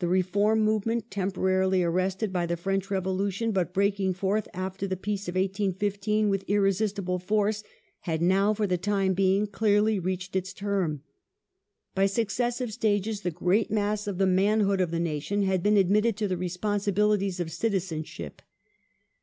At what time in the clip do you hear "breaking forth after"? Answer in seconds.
3.72-4.86